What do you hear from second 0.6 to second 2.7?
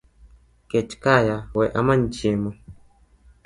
.kech kaya wee amany chiemo